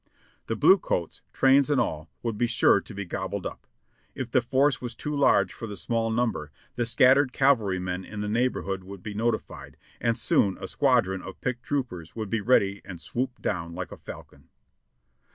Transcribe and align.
The 0.47 0.55
blue 0.55 0.79
coats, 0.79 1.21
trains 1.31 1.69
and 1.69 1.79
all, 1.79 2.09
would 2.23 2.35
be 2.35 2.47
sure 2.47 2.81
to 2.81 2.93
be 2.95 3.05
gobbled 3.05 3.45
up. 3.45 3.67
If 4.15 4.31
the 4.31 4.41
force 4.41 4.81
was 4.81 4.95
too 4.95 5.15
large 5.15 5.53
for 5.53 5.67
the 5.67 5.75
small 5.75 6.09
number, 6.09 6.51
the 6.75 6.87
scattered 6.87 7.31
cavalrymen 7.33 8.03
in 8.03 8.19
the 8.19 8.27
neighborhood 8.27 8.83
would 8.83 9.03
be 9.03 9.13
notified, 9.13 9.77
and 9.99 10.17
soon 10.17 10.57
a 10.57 10.67
squadron 10.67 11.21
of 11.21 11.39
picked 11.39 11.61
troopers 11.61 12.15
would 12.15 12.31
be 12.31 12.41
ready 12.41 12.81
and 12.83 12.99
swoop 12.99 13.43
down 13.43 13.75
like 13.75 13.91
a 13.91 13.97
falcon. 13.97 14.49